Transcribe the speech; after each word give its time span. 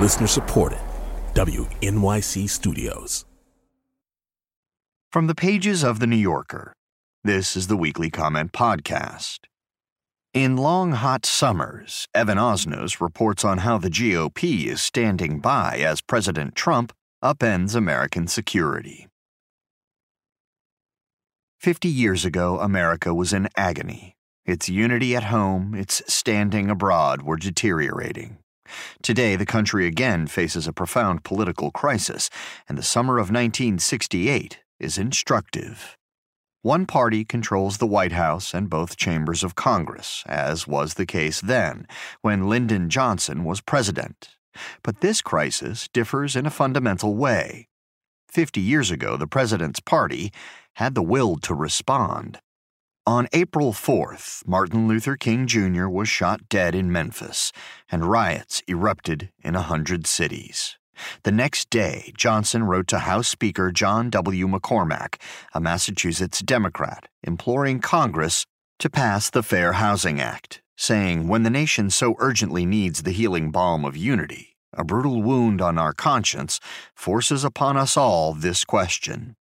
Listener 0.00 0.26
supported. 0.26 0.78
WNYC 1.34 2.48
Studios. 2.48 3.26
From 5.12 5.26
the 5.26 5.34
pages 5.34 5.84
of 5.84 6.00
The 6.00 6.06
New 6.06 6.16
Yorker, 6.16 6.72
this 7.22 7.54
is 7.54 7.66
the 7.66 7.76
Weekly 7.76 8.08
Comment 8.08 8.50
Podcast. 8.50 9.40
In 10.32 10.56
long, 10.56 10.92
hot 10.92 11.26
summers, 11.26 12.06
Evan 12.14 12.38
Osnos 12.38 12.98
reports 12.98 13.44
on 13.44 13.58
how 13.58 13.76
the 13.76 13.90
GOP 13.90 14.64
is 14.64 14.80
standing 14.80 15.38
by 15.38 15.76
as 15.80 16.00
President 16.00 16.54
Trump 16.54 16.94
upends 17.22 17.74
American 17.74 18.26
security. 18.26 19.06
Fifty 21.58 21.90
years 21.90 22.24
ago, 22.24 22.58
America 22.58 23.12
was 23.12 23.34
in 23.34 23.50
agony. 23.54 24.16
Its 24.46 24.66
unity 24.66 25.14
at 25.14 25.24
home, 25.24 25.74
its 25.74 26.00
standing 26.06 26.70
abroad 26.70 27.20
were 27.20 27.36
deteriorating. 27.36 28.38
Today, 29.02 29.36
the 29.36 29.46
country 29.46 29.86
again 29.86 30.26
faces 30.26 30.66
a 30.66 30.72
profound 30.72 31.24
political 31.24 31.70
crisis, 31.70 32.30
and 32.68 32.76
the 32.76 32.82
summer 32.82 33.14
of 33.14 33.30
1968 33.30 34.58
is 34.78 34.98
instructive. 34.98 35.96
One 36.62 36.84
party 36.84 37.24
controls 37.24 37.78
the 37.78 37.86
White 37.86 38.12
House 38.12 38.52
and 38.52 38.68
both 38.68 38.98
chambers 38.98 39.42
of 39.42 39.54
Congress, 39.54 40.22
as 40.26 40.66
was 40.68 40.94
the 40.94 41.06
case 41.06 41.40
then, 41.40 41.86
when 42.20 42.48
Lyndon 42.48 42.90
Johnson 42.90 43.44
was 43.44 43.62
president. 43.62 44.36
But 44.82 45.00
this 45.00 45.22
crisis 45.22 45.88
differs 45.88 46.36
in 46.36 46.44
a 46.44 46.50
fundamental 46.50 47.14
way. 47.14 47.68
Fifty 48.28 48.60
years 48.60 48.90
ago, 48.90 49.16
the 49.16 49.26
president's 49.26 49.80
party 49.80 50.32
had 50.74 50.94
the 50.94 51.02
will 51.02 51.36
to 51.38 51.54
respond. 51.54 52.40
On 53.10 53.26
April 53.32 53.72
4th, 53.72 54.46
Martin 54.46 54.86
Luther 54.86 55.16
King 55.16 55.48
Jr. 55.48 55.88
was 55.88 56.08
shot 56.08 56.48
dead 56.48 56.76
in 56.76 56.92
Memphis, 56.92 57.50
and 57.90 58.08
riots 58.08 58.62
erupted 58.68 59.30
in 59.42 59.56
a 59.56 59.62
hundred 59.62 60.06
cities. 60.06 60.78
The 61.24 61.32
next 61.32 61.70
day, 61.70 62.12
Johnson 62.16 62.62
wrote 62.62 62.86
to 62.86 63.00
House 63.00 63.26
Speaker 63.26 63.72
John 63.72 64.10
W. 64.10 64.46
McCormack, 64.46 65.20
a 65.52 65.60
Massachusetts 65.60 66.38
Democrat, 66.38 67.08
imploring 67.24 67.80
Congress 67.80 68.46
to 68.78 68.88
pass 68.88 69.28
the 69.28 69.42
Fair 69.42 69.72
Housing 69.72 70.20
Act, 70.20 70.62
saying, 70.76 71.26
When 71.26 71.42
the 71.42 71.50
nation 71.50 71.90
so 71.90 72.14
urgently 72.20 72.64
needs 72.64 73.02
the 73.02 73.10
healing 73.10 73.50
balm 73.50 73.84
of 73.84 73.96
unity, 73.96 74.56
a 74.72 74.84
brutal 74.84 75.20
wound 75.20 75.60
on 75.60 75.78
our 75.78 75.92
conscience 75.92 76.60
forces 76.94 77.42
upon 77.42 77.76
us 77.76 77.96
all 77.96 78.34
this 78.34 78.64
question 78.64 79.34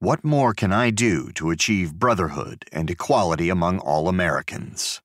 what 0.00 0.24
more 0.24 0.54
can 0.54 0.72
I 0.72 0.88
do 0.88 1.30
to 1.32 1.50
achieve 1.50 1.98
brotherhood 1.98 2.64
and 2.72 2.88
equality 2.88 3.50
among 3.50 3.80
all 3.80 4.08
Americans? 4.08 5.02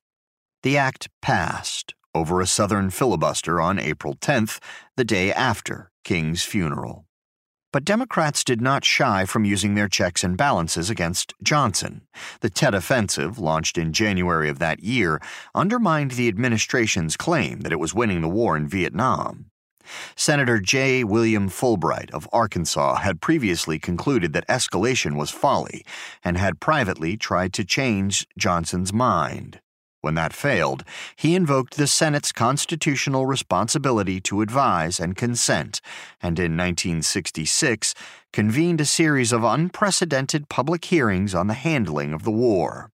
The 0.64 0.78
act 0.78 1.10
passed 1.22 1.94
over 2.14 2.40
a 2.40 2.48
Southern 2.48 2.90
filibuster 2.90 3.60
on 3.60 3.78
April 3.78 4.16
10th, 4.16 4.60
the 4.96 5.04
day 5.04 5.34
after 5.34 5.92
King's 6.06 6.44
funeral. 6.44 7.06
But 7.74 7.84
Democrats 7.84 8.46
did 8.46 8.62
not 8.62 8.86
shy 8.86 9.26
from 9.26 9.44
using 9.44 9.76
their 9.76 9.90
checks 9.90 10.24
and 10.24 10.38
balances 10.38 10.90
against 10.90 11.34
Johnson. 11.44 12.08
The 12.40 12.50
Tet 12.50 12.74
Offensive, 12.74 13.38
launched 13.38 13.78
in 13.78 13.92
January 13.92 14.48
of 14.48 14.60
that 14.60 14.80
year, 14.80 15.22
undermined 15.54 16.12
the 16.12 16.30
administration's 16.30 17.18
claim 17.18 17.60
that 17.60 17.74
it 17.74 17.82
was 17.82 17.94
winning 17.94 18.22
the 18.22 18.30
war 18.30 18.56
in 18.56 18.66
Vietnam. 18.66 19.52
Senator 20.16 20.60
J. 20.60 21.04
William 21.04 21.50
Fulbright 21.50 22.12
of 22.12 22.28
Arkansas 22.32 22.96
had 22.96 23.22
previously 23.22 23.80
concluded 23.80 24.34
that 24.34 24.48
escalation 24.48 25.16
was 25.16 25.32
folly 25.32 25.86
and 26.24 26.38
had 26.38 26.60
privately 26.60 27.18
tried 27.18 27.54
to 27.54 27.66
change 27.66 28.28
Johnson's 28.38 28.94
mind. 28.94 29.60
When 30.06 30.14
that 30.14 30.34
failed, 30.34 30.84
he 31.16 31.34
invoked 31.34 31.78
the 31.78 31.88
Senate's 31.88 32.32
constitutional 32.32 33.26
responsibility 33.26 34.22
to 34.22 34.42
advise 34.42 35.00
and 35.00 35.16
consent, 35.16 35.82
and 36.22 36.38
in 36.38 36.56
1966 36.56 37.96
convened 38.32 38.82
a 38.82 38.86
series 38.86 39.32
of 39.32 39.44
unprecedented 39.44 40.48
public 40.48 40.86
hearings 40.86 41.34
on 41.34 41.48
the 41.48 41.56
handling 41.56 42.14
of 42.14 42.22
the 42.22 42.30
war. 42.30 42.92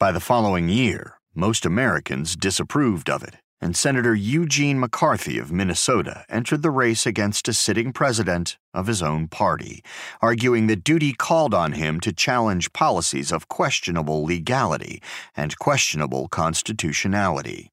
By 0.00 0.10
the 0.10 0.20
following 0.20 0.70
year, 0.70 1.20
most 1.34 1.66
Americans 1.66 2.34
disapproved 2.34 3.10
of 3.10 3.22
it 3.22 3.36
and 3.60 3.76
Senator 3.76 4.14
Eugene 4.14 4.78
McCarthy 4.78 5.38
of 5.38 5.50
Minnesota 5.50 6.24
entered 6.28 6.62
the 6.62 6.70
race 6.70 7.06
against 7.06 7.48
a 7.48 7.52
sitting 7.52 7.92
president 7.92 8.58
of 8.72 8.86
his 8.86 9.02
own 9.02 9.28
party, 9.28 9.82
arguing 10.20 10.66
that 10.68 10.84
duty 10.84 11.12
called 11.12 11.54
on 11.54 11.72
him 11.72 12.00
to 12.00 12.12
challenge 12.12 12.72
policies 12.72 13.32
of 13.32 13.48
questionable 13.48 14.24
legality 14.24 15.02
and 15.36 15.58
questionable 15.58 16.28
constitutionality. 16.28 17.70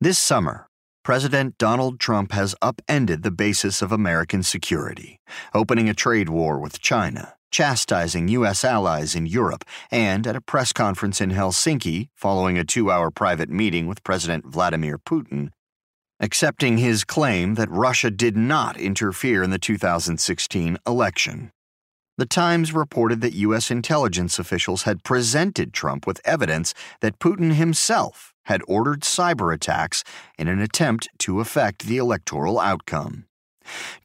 This 0.00 0.18
summer, 0.18 0.67
President 1.02 1.56
Donald 1.58 1.98
Trump 1.98 2.32
has 2.32 2.54
upended 2.60 3.22
the 3.22 3.30
basis 3.30 3.82
of 3.82 3.92
American 3.92 4.42
security, 4.42 5.20
opening 5.54 5.88
a 5.88 5.94
trade 5.94 6.28
war 6.28 6.58
with 6.58 6.80
China 6.80 7.34
chastising 7.50 8.28
U.S. 8.28 8.64
allies 8.64 9.14
in 9.14 9.26
Europe, 9.26 9.64
and 9.90 10.26
at 10.26 10.36
a 10.36 10.40
press 10.40 10.72
conference 10.72 11.20
in 11.20 11.30
Helsinki 11.30 12.08
following 12.14 12.58
a 12.58 12.64
two 12.64 12.90
hour 12.90 13.10
private 13.10 13.50
meeting 13.50 13.86
with 13.86 14.04
President 14.04 14.46
Vladimir 14.46 14.98
Putin, 14.98 15.50
accepting 16.20 16.78
his 16.78 17.04
claim 17.04 17.54
that 17.54 17.70
Russia 17.70 18.10
did 18.10 18.36
not 18.36 18.76
interfere 18.76 19.42
in 19.42 19.50
the 19.50 19.58
2016 19.58 20.78
election. 20.86 21.50
The 22.16 22.26
Times 22.26 22.72
reported 22.72 23.20
that 23.20 23.34
U.S. 23.34 23.70
intelligence 23.70 24.40
officials 24.40 24.82
had 24.82 25.04
presented 25.04 25.72
Trump 25.72 26.04
with 26.04 26.20
evidence 26.24 26.74
that 27.00 27.20
Putin 27.20 27.54
himself 27.54 28.34
had 28.48 28.62
ordered 28.66 29.02
cyber 29.02 29.54
attacks 29.54 30.02
in 30.38 30.48
an 30.48 30.58
attempt 30.58 31.06
to 31.18 31.38
affect 31.38 31.84
the 31.84 31.98
electoral 31.98 32.58
outcome. 32.58 33.26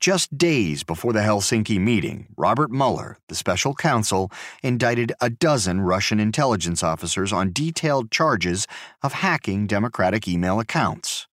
Just 0.02 0.38
days 0.38 0.84
before 0.84 1.14
the 1.14 1.22
Helsinki 1.22 1.80
meeting, 1.80 2.28
Robert 2.36 2.70
Mueller, 2.70 3.18
the 3.30 3.36
special 3.36 3.74
counsel, 3.74 4.30
indicted 4.62 5.14
a 5.22 5.30
dozen 5.30 5.80
Russian 5.80 6.20
intelligence 6.20 6.84
officers 6.84 7.32
on 7.32 7.54
detailed 7.54 8.12
charges 8.12 8.68
of 9.02 9.14
hacking 9.14 9.66
Democratic 9.66 10.28
email 10.28 10.60
accounts. 10.60 11.26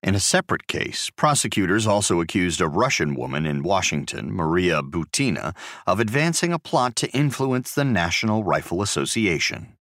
In 0.00 0.14
a 0.14 0.20
separate 0.20 0.68
case, 0.68 1.10
prosecutors 1.16 1.88
also 1.88 2.20
accused 2.20 2.60
a 2.60 2.68
Russian 2.68 3.16
woman 3.16 3.46
in 3.46 3.64
Washington, 3.64 4.30
Maria 4.32 4.80
Butina, 4.80 5.56
of 5.88 5.98
advancing 5.98 6.52
a 6.52 6.58
plot 6.60 6.94
to 6.96 7.10
influence 7.10 7.74
the 7.74 7.84
National 7.84 8.44
Rifle 8.44 8.80
Association. 8.80 9.76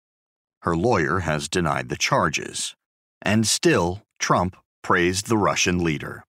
Her 0.64 0.78
lawyer 0.78 1.20
has 1.20 1.50
denied 1.50 1.90
the 1.90 1.98
charges. 1.98 2.74
And 3.22 3.46
still, 3.46 4.02
Trump 4.18 4.56
praised 4.82 5.28
the 5.28 5.38
Russian 5.38 5.84
leader. 5.84 6.24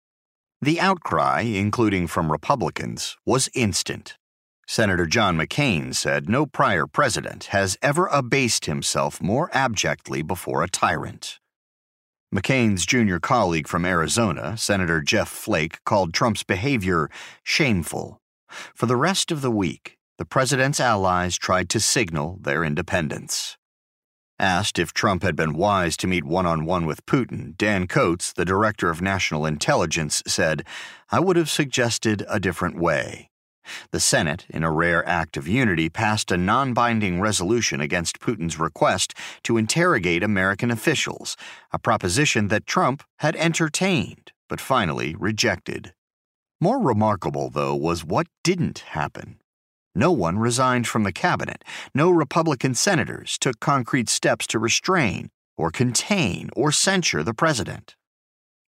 The 0.60 0.80
outcry, 0.80 1.42
including 1.42 2.08
from 2.08 2.32
Republicans, 2.32 3.16
was 3.24 3.48
instant. 3.54 4.16
Senator 4.66 5.06
John 5.06 5.36
McCain 5.36 5.94
said 5.94 6.28
no 6.28 6.46
prior 6.46 6.88
president 6.88 7.44
has 7.46 7.78
ever 7.80 8.08
abased 8.08 8.66
himself 8.66 9.22
more 9.22 9.50
abjectly 9.52 10.22
before 10.22 10.64
a 10.64 10.68
tyrant. 10.68 11.38
McCain's 12.34 12.84
junior 12.84 13.20
colleague 13.20 13.68
from 13.68 13.84
Arizona, 13.84 14.56
Senator 14.56 15.00
Jeff 15.00 15.28
Flake, 15.28 15.78
called 15.84 16.12
Trump's 16.12 16.42
behavior 16.42 17.08
shameful. 17.44 18.20
For 18.74 18.86
the 18.86 18.96
rest 18.96 19.30
of 19.30 19.42
the 19.42 19.50
week, 19.52 19.96
the 20.18 20.24
president's 20.24 20.80
allies 20.80 21.38
tried 21.38 21.68
to 21.68 21.78
signal 21.78 22.38
their 22.42 22.64
independence. 22.64 23.56
Asked 24.38 24.78
if 24.78 24.92
Trump 24.92 25.22
had 25.22 25.36
been 25.36 25.54
wise 25.54 25.96
to 25.98 26.06
meet 26.06 26.24
one 26.24 26.46
on 26.46 26.64
one 26.64 26.86
with 26.86 27.06
Putin, 27.06 27.56
Dan 27.56 27.86
Coats, 27.86 28.32
the 28.32 28.44
director 28.44 28.90
of 28.90 29.00
national 29.00 29.46
intelligence, 29.46 30.22
said, 30.26 30.66
I 31.10 31.20
would 31.20 31.36
have 31.36 31.50
suggested 31.50 32.24
a 32.28 32.40
different 32.40 32.76
way. 32.76 33.30
The 33.92 34.00
Senate, 34.00 34.46
in 34.50 34.62
a 34.62 34.72
rare 34.72 35.08
act 35.08 35.36
of 35.36 35.48
unity, 35.48 35.88
passed 35.88 36.30
a 36.30 36.36
non 36.36 36.74
binding 36.74 37.20
resolution 37.20 37.80
against 37.80 38.20
Putin's 38.20 38.58
request 38.58 39.14
to 39.44 39.56
interrogate 39.56 40.22
American 40.22 40.70
officials, 40.70 41.36
a 41.72 41.78
proposition 41.78 42.48
that 42.48 42.66
Trump 42.66 43.02
had 43.18 43.36
entertained 43.36 44.32
but 44.48 44.60
finally 44.60 45.14
rejected. 45.14 45.94
More 46.60 46.80
remarkable, 46.80 47.50
though, 47.50 47.74
was 47.74 48.04
what 48.04 48.26
didn't 48.42 48.80
happen. 48.80 49.40
No 49.94 50.10
one 50.10 50.38
resigned 50.38 50.88
from 50.88 51.04
the 51.04 51.12
cabinet. 51.12 51.64
No 51.94 52.10
Republican 52.10 52.74
senators 52.74 53.38
took 53.38 53.60
concrete 53.60 54.08
steps 54.08 54.46
to 54.48 54.58
restrain 54.58 55.30
or 55.56 55.70
contain 55.70 56.50
or 56.56 56.72
censure 56.72 57.22
the 57.22 57.34
president. 57.34 57.94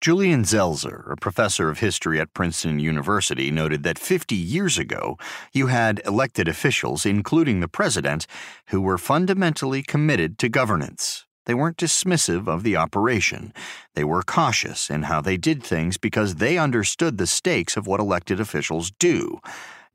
Julian 0.02 0.44
Zelizer, 0.44 1.12
a 1.12 1.16
professor 1.16 1.70
of 1.70 1.80
history 1.80 2.20
at 2.20 2.34
Princeton 2.34 2.78
University, 2.80 3.50
noted 3.50 3.82
that 3.84 3.98
50 3.98 4.36
years 4.36 4.78
ago, 4.78 5.18
you 5.52 5.68
had 5.68 6.00
elected 6.06 6.48
officials, 6.48 7.08
including 7.08 7.60
the 7.60 7.68
president, 7.68 8.28
who 8.68 8.82
were 8.82 9.00
fundamentally 9.00 9.82
committed 9.82 10.38
to 10.38 10.50
governance. 10.50 11.26
They 11.46 11.56
weren't 11.56 11.78
dismissive 11.78 12.48
of 12.48 12.62
the 12.62 12.76
operation. 12.76 13.52
They 13.96 14.04
were 14.04 14.22
cautious 14.22 14.92
in 14.92 15.04
how 15.04 15.22
they 15.22 15.38
did 15.38 15.64
things 15.64 15.98
because 15.98 16.36
they 16.36 16.58
understood 16.58 17.18
the 17.18 17.28
stakes 17.28 17.78
of 17.78 17.88
what 17.88 18.00
elected 18.00 18.40
officials 18.40 18.92
do. 19.00 19.40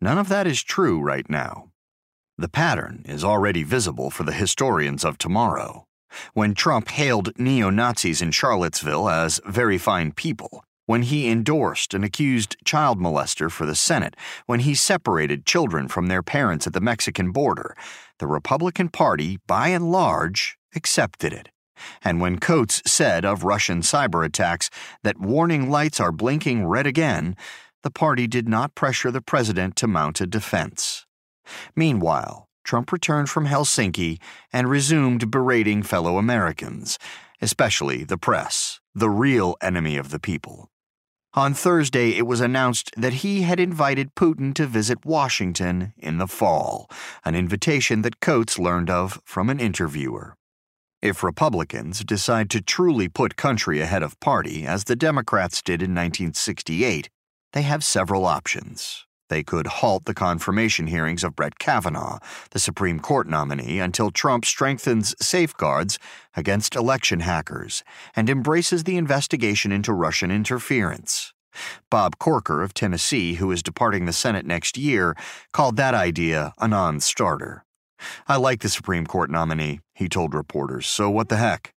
None 0.01 0.19
of 0.19 0.29
that 0.29 0.47
is 0.47 0.63
true 0.63 1.01
right 1.01 1.29
now. 1.29 1.71
The 2.39 2.49
pattern 2.49 3.05
is 3.07 3.23
already 3.23 3.63
visible 3.63 4.11
for 4.11 4.23
the 4.23 4.33
historians 4.33 5.05
of 5.05 5.19
tomorrow. 5.19 5.87
When 6.33 6.55
Trump 6.55 6.89
hailed 6.89 7.39
neo 7.39 7.69
Nazis 7.69 8.23
in 8.23 8.31
Charlottesville 8.31 9.11
as 9.11 9.41
very 9.47 9.77
fine 9.77 10.13
people, 10.13 10.65
when 10.87 11.03
he 11.03 11.29
endorsed 11.31 11.93
an 11.93 12.03
accused 12.03 12.57
child 12.65 12.99
molester 12.99 13.51
for 13.51 13.67
the 13.67 13.75
Senate, 13.75 14.17
when 14.47 14.61
he 14.61 14.75
separated 14.75 15.45
children 15.45 15.87
from 15.87 16.07
their 16.07 16.23
parents 16.23 16.67
at 16.67 16.73
the 16.73 16.81
Mexican 16.81 17.31
border, 17.31 17.77
the 18.19 18.27
Republican 18.27 18.89
Party, 18.89 19.39
by 19.47 19.69
and 19.69 19.93
large, 19.93 20.57
accepted 20.75 21.33
it. 21.33 21.51
And 22.03 22.21
when 22.21 22.41
Coats 22.41 22.83
said 22.87 23.25
of 23.25 23.45
Russian 23.45 23.83
cyber 23.83 24.25
attacks 24.25 24.71
that 25.03 25.21
warning 25.21 25.71
lights 25.71 26.01
are 26.01 26.13
blinking 26.13 26.67
red 26.67 26.87
again, 26.87 27.37
the 27.83 27.91
party 27.91 28.27
did 28.27 28.49
not 28.49 28.75
pressure 28.75 29.11
the 29.11 29.21
president 29.21 29.77
to 29.77 29.87
mount 29.87 30.21
a 30.21 30.27
defense. 30.27 31.07
Meanwhile, 31.75 32.49
Trump 32.65 32.93
returned 32.93 33.31
from 33.31 33.47
Helsinki 33.47 34.21
and 34.53 34.69
resumed 34.69 35.31
berating 35.31 35.83
fellow 35.83 36.19
Americans, 36.19 36.99
especially 37.41 38.05
the 38.05 38.19
press, 38.19 38.81
the 38.95 39.11
real 39.11 39.57
enemy 39.61 39.97
of 39.97 40.11
the 40.11 40.21
people. 40.21 40.71
On 41.35 41.55
Thursday, 41.55 42.17
it 42.17 42.27
was 42.27 42.41
announced 42.41 42.91
that 42.97 43.23
he 43.23 43.43
had 43.43 43.61
invited 43.61 44.17
Putin 44.17 44.53
to 44.55 44.67
visit 44.67 45.07
Washington 45.07 45.95
in 45.97 46.19
the 46.19 46.27
fall, 46.27 46.91
an 47.25 47.37
invitation 47.37 48.03
that 48.03 48.19
Coats 48.19 48.59
learned 48.59 48.91
of 48.91 49.21
from 49.25 49.49
an 49.49 49.61
interviewer. 49.61 50.35
If 51.01 51.23
Republicans 51.23 52.05
decide 52.05 52.51
to 52.51 52.61
truly 52.61 53.09
put 53.09 53.37
country 53.37 53.81
ahead 53.81 54.03
of 54.03 54.19
party, 54.19 54.67
as 54.67 54.85
the 54.85 54.97
Democrats 54.97 55.63
did 55.63 55.83
in 55.83 55.95
1968, 55.95 57.09
they 57.53 57.63
have 57.63 57.85
several 57.85 58.25
options. 58.27 59.07
They 59.31 59.45
could 59.45 59.69
halt 59.69 60.07
the 60.07 60.15
confirmation 60.15 60.89
hearings 60.89 61.23
of 61.23 61.37
Brett 61.37 61.59
Kavanaugh, 61.61 62.19
the 62.51 62.59
Supreme 62.59 62.99
Court 62.99 63.29
nominee, 63.29 63.79
until 63.79 64.11
Trump 64.11 64.45
strengthens 64.45 65.15
safeguards 65.21 66.01
against 66.37 66.75
election 66.75 67.21
hackers 67.21 67.85
and 68.17 68.29
embraces 68.29 68.85
the 68.85 68.97
investigation 68.97 69.71
into 69.71 69.93
Russian 69.93 70.33
interference. 70.33 71.33
Bob 71.91 72.19
Corker 72.19 72.63
of 72.63 72.75
Tennessee, 72.75 73.35
who 73.35 73.51
is 73.53 73.63
departing 73.63 74.05
the 74.05 74.13
Senate 74.13 74.47
next 74.47 74.77
year, 74.77 75.17
called 75.53 75.77
that 75.77 75.95
idea 75.95 76.53
a 76.59 76.67
non 76.67 76.99
starter. 76.99 77.65
I 78.27 78.37
like 78.37 78.61
the 78.61 78.69
Supreme 78.69 79.07
Court 79.07 79.31
nominee, 79.31 79.81
he 79.95 80.09
told 80.09 80.35
reporters, 80.35 80.87
so 80.87 81.09
what 81.09 81.29
the 81.29 81.37
heck? 81.37 81.73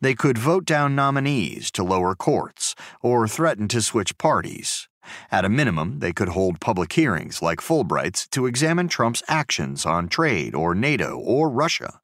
They 0.00 0.14
could 0.14 0.36
vote 0.36 0.64
down 0.64 0.94
nominees 0.94 1.70
to 1.72 1.84
lower 1.84 2.14
courts 2.14 2.74
or 3.00 3.28
threaten 3.28 3.68
to 3.68 3.80
switch 3.80 4.18
parties. 4.18 4.88
At 5.30 5.44
a 5.44 5.48
minimum, 5.48 5.98
they 5.98 6.12
could 6.12 6.30
hold 6.30 6.60
public 6.60 6.92
hearings 6.92 7.42
like 7.42 7.60
Fulbright's 7.60 8.26
to 8.28 8.46
examine 8.46 8.88
Trump's 8.88 9.22
actions 9.28 9.84
on 9.84 10.08
trade 10.08 10.54
or 10.54 10.74
NATO 10.74 11.16
or 11.16 11.50
Russia. 11.50 12.00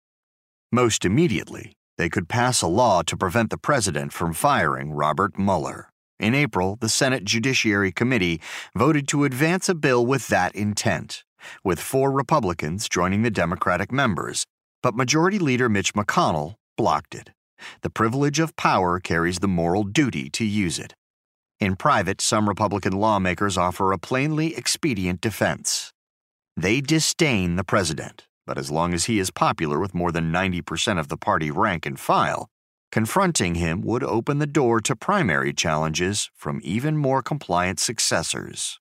Most 0.73 1.05
immediately, 1.05 1.73
they 1.97 2.09
could 2.09 2.29
pass 2.29 2.63
a 2.63 2.67
law 2.67 3.03
to 3.03 3.17
prevent 3.17 3.51
the 3.51 3.59
president 3.59 4.13
from 4.13 4.33
firing 4.33 4.93
Robert 4.93 5.39
Mueller. 5.39 5.91
In 6.21 6.35
April, 6.35 6.77
the 6.81 6.89
Senate 6.89 7.25
Judiciary 7.25 7.93
Committee 7.93 8.41
voted 8.77 9.07
to 9.09 9.25
advance 9.25 9.69
a 9.69 9.75
bill 9.75 10.05
with 10.05 10.29
that 10.29 10.55
intent, 10.55 11.25
with 11.63 11.81
four 11.81 12.11
Republicans 12.11 12.89
joining 12.89 13.23
the 13.23 13.31
Democratic 13.31 13.93
members, 13.93 14.45
but 14.83 14.97
Majority 14.97 15.39
Leader 15.39 15.69
Mitch 15.69 15.95
McConnell 15.95 16.55
blocked 16.77 17.15
it. 17.15 17.31
The 17.83 17.91
privilege 17.91 18.39
of 18.39 18.57
power 18.57 19.01
carries 19.01 19.39
the 19.39 19.49
moral 19.49 19.85
duty 19.85 20.29
to 20.31 20.45
use 20.45 20.79
it. 20.79 20.95
In 21.61 21.75
private, 21.75 22.21
some 22.21 22.49
Republican 22.49 22.93
lawmakers 22.93 23.59
offer 23.59 23.91
a 23.91 23.99
plainly 23.99 24.55
expedient 24.55 25.21
defense. 25.21 25.93
They 26.57 26.81
disdain 26.81 27.57
the 27.57 27.65
president, 27.65 28.27
but 28.47 28.59
as 28.59 28.71
long 28.71 28.95
as 28.95 29.07
he 29.07 29.19
is 29.19 29.33
popular 29.33 29.81
with 29.81 29.95
more 29.95 30.13
than 30.13 30.33
90% 30.33 31.01
of 31.01 31.09
the 31.09 31.17
party 31.17 31.51
rank 31.51 31.85
and 31.85 31.99
file, 31.99 32.49
confronting 32.93 33.57
him 33.57 33.83
would 33.83 34.05
open 34.05 34.39
the 34.39 34.47
door 34.47 34.81
to 34.83 34.95
primary 34.95 35.53
challenges 35.53 36.31
from 36.37 36.61
even 36.63 36.97
more 36.97 37.23
compliant 37.23 37.81
successors. 37.81 38.79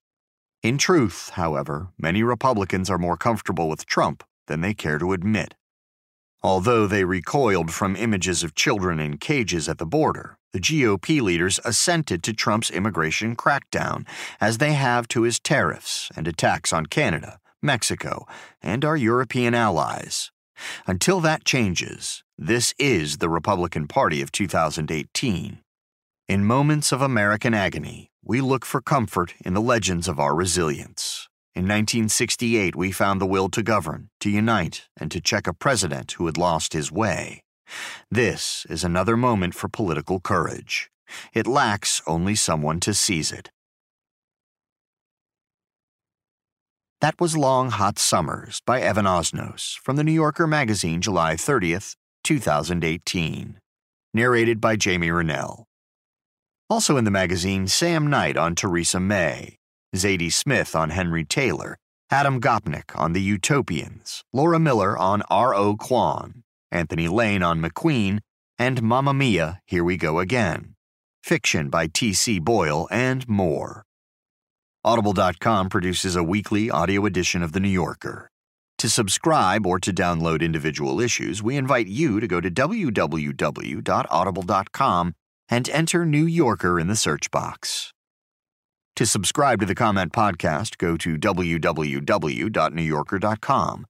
In 0.61 0.77
truth, 0.77 1.31
however, 1.33 1.89
many 1.97 2.21
Republicans 2.21 2.91
are 2.91 2.99
more 2.99 3.17
comfortable 3.17 3.69
with 3.69 3.87
Trump 3.87 4.23
than 4.45 4.61
they 4.61 4.75
care 4.75 4.99
to 4.99 5.13
admit. 5.13 5.55
Although 6.43 6.87
they 6.87 7.03
recoiled 7.03 7.71
from 7.71 7.95
images 7.95 8.43
of 8.43 8.55
children 8.55 8.99
in 8.99 9.17
cages 9.17 9.67
at 9.67 9.79
the 9.79 9.85
border, 9.85 10.37
the 10.53 10.59
GOP 10.59 11.21
leaders 11.21 11.59
assented 11.65 12.23
to 12.23 12.33
Trump's 12.33 12.71
immigration 12.71 13.35
crackdown, 13.35 14.07
as 14.39 14.57
they 14.59 14.73
have 14.73 15.07
to 15.09 15.23
his 15.23 15.39
tariffs 15.39 16.09
and 16.15 16.27
attacks 16.27 16.71
on 16.71 16.85
Canada, 16.85 17.39
Mexico, 17.61 18.25
and 18.61 18.85
our 18.85 18.95
European 18.95 19.53
allies. 19.53 20.31
Until 20.85 21.19
that 21.21 21.43
changes, 21.43 22.23
this 22.37 22.73
is 22.79 23.17
the 23.17 23.29
Republican 23.29 23.87
Party 23.87 24.21
of 24.21 24.31
2018. 24.31 25.59
In 26.27 26.45
moments 26.45 26.91
of 26.91 27.01
American 27.01 27.53
agony, 27.53 28.11
we 28.23 28.41
look 28.41 28.65
for 28.65 28.81
comfort 28.81 29.33
in 29.45 29.53
the 29.53 29.61
legends 29.61 30.07
of 30.07 30.19
our 30.19 30.35
resilience. 30.35 31.29
In 31.57 31.63
1968, 31.63 32.75
we 32.75 32.91
found 32.91 33.19
the 33.19 33.25
will 33.25 33.49
to 33.49 33.63
govern, 33.63 34.11
to 34.19 34.29
unite, 34.29 34.83
and 34.95 35.09
to 35.09 35.19
check 35.19 35.47
a 35.47 35.55
president 35.55 36.11
who 36.11 36.27
had 36.27 36.37
lost 36.37 36.73
his 36.73 36.91
way. 36.91 37.41
This 38.11 38.67
is 38.69 38.83
another 38.83 39.17
moment 39.17 39.55
for 39.55 39.67
political 39.67 40.19
courage. 40.19 40.91
It 41.33 41.47
lacks 41.47 41.99
only 42.05 42.35
someone 42.35 42.79
to 42.81 42.93
seize 42.93 43.31
it. 43.31 43.49
That 47.01 47.19
was 47.19 47.35
Long 47.35 47.71
Hot 47.71 47.97
Summers 47.97 48.61
by 48.63 48.79
Evan 48.79 49.05
Osnos 49.05 49.79
from 49.79 49.95
the 49.95 50.03
New 50.03 50.11
Yorker 50.11 50.45
magazine, 50.45 51.01
July 51.01 51.33
30th, 51.33 51.95
2018. 52.23 53.57
Narrated 54.13 54.61
by 54.61 54.75
Jamie 54.75 55.09
Rennell. 55.09 55.65
Also 56.69 56.97
in 56.97 57.03
the 57.03 57.09
magazine, 57.09 57.65
Sam 57.65 58.05
Knight 58.05 58.37
on 58.37 58.53
Theresa 58.53 58.99
May, 58.99 59.57
Zadie 59.95 60.31
Smith 60.31 60.75
on 60.75 60.89
Henry 60.89 61.23
Taylor, 61.23 61.77
Adam 62.11 62.41
Gopnik 62.41 62.95
on 62.95 63.13
The 63.13 63.21
Utopians, 63.21 64.23
Laura 64.33 64.59
Miller 64.59 64.97
on 64.97 65.21
R.O. 65.29 65.77
Kwon, 65.77 66.43
Anthony 66.71 67.07
Lane 67.07 67.43
on 67.43 67.61
McQueen, 67.61 68.19
and 68.59 68.81
Mamma 68.81 69.13
Mia, 69.13 69.61
Here 69.65 69.83
We 69.83 69.97
Go 69.97 70.19
Again. 70.19 70.73
Fiction 71.23 71.69
by 71.69 71.87
T.C. 71.87 72.39
Boyle, 72.39 72.87
and 72.91 73.27
more. 73.27 73.83
Audible.com 74.83 75.69
produces 75.69 76.15
a 76.15 76.23
weekly 76.23 76.69
audio 76.69 77.05
edition 77.05 77.43
of 77.43 77.51
The 77.51 77.59
New 77.59 77.69
Yorker. 77.69 78.29
To 78.77 78.89
subscribe 78.89 79.65
or 79.65 79.79
to 79.79 79.91
download 79.91 80.41
individual 80.41 81.01
issues, 81.01 81.41
we 81.41 81.57
invite 81.57 81.87
you 81.87 82.19
to 82.19 82.27
go 82.27 82.39
to 82.39 82.51
www.audible.com 82.51 85.13
and 85.49 85.69
enter 85.69 86.05
New 86.05 86.25
Yorker 86.25 86.79
in 86.79 86.87
the 86.87 86.95
search 86.95 87.31
box. 87.31 87.93
To 88.97 89.05
subscribe 89.05 89.59
to 89.59 89.65
the 89.67 89.75
Comment 89.75 90.11
Podcast, 90.11 90.79
go 90.79 90.97
to 90.97 91.19
www.newyorker.com 91.19 93.85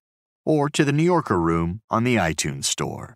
or 0.45 0.69
to 0.69 0.83
the 0.83 0.91
New 0.91 1.03
Yorker 1.03 1.39
Room 1.39 1.79
on 1.89 2.03
the 2.03 2.17
iTunes 2.17 2.65
Store. 2.65 3.15